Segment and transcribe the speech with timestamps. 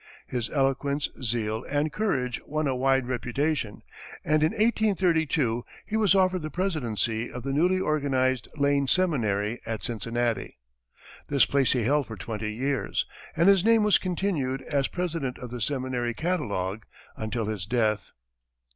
[0.25, 3.83] His eloquence, zeal and courage won a wide reputation,
[4.25, 9.83] and in 1832, he was offered the presidency of the newly organized Lane seminary, at
[9.83, 10.57] Cincinnati.
[11.27, 13.05] This place he held for twenty years,
[13.37, 18.09] and his name was continued as president in the seminary catalogue, until his death.